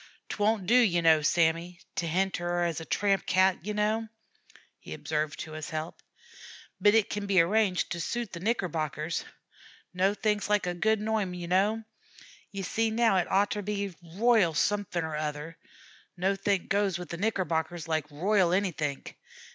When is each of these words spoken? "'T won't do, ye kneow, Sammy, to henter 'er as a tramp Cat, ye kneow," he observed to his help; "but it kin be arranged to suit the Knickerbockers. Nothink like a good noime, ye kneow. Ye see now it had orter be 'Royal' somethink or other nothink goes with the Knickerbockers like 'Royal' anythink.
"'T 0.29 0.37
won't 0.39 0.65
do, 0.65 0.73
ye 0.73 0.99
kneow, 0.99 1.23
Sammy, 1.23 1.79
to 1.93 2.07
henter 2.07 2.41
'er 2.49 2.63
as 2.63 2.81
a 2.81 2.85
tramp 2.85 3.23
Cat, 3.27 3.59
ye 3.63 3.71
kneow," 3.71 4.09
he 4.79 4.95
observed 4.95 5.37
to 5.41 5.51
his 5.51 5.69
help; 5.69 6.01
"but 6.79 6.95
it 6.95 7.07
kin 7.07 7.27
be 7.27 7.39
arranged 7.39 7.91
to 7.91 7.99
suit 8.01 8.33
the 8.33 8.39
Knickerbockers. 8.39 9.23
Nothink 9.93 10.49
like 10.49 10.65
a 10.65 10.73
good 10.73 10.99
noime, 10.99 11.35
ye 11.35 11.45
kneow. 11.45 11.85
Ye 12.51 12.63
see 12.63 12.89
now 12.89 13.17
it 13.17 13.27
had 13.27 13.27
orter 13.37 13.61
be 13.61 13.93
'Royal' 14.15 14.55
somethink 14.55 15.03
or 15.05 15.15
other 15.15 15.55
nothink 16.17 16.67
goes 16.67 16.97
with 16.97 17.09
the 17.09 17.17
Knickerbockers 17.17 17.87
like 17.87 18.09
'Royal' 18.09 18.53
anythink. 18.53 19.17